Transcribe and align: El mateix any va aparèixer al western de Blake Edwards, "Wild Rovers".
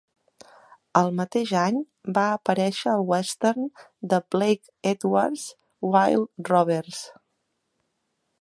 El 1.01 1.11
mateix 1.17 1.51
any 1.63 1.77
va 2.19 2.23
aparèixer 2.39 2.89
al 2.93 3.05
western 3.13 3.69
de 4.15 4.21
Blake 4.37 4.93
Edwards, 4.95 5.47
"Wild 5.93 6.49
Rovers". 6.53 7.05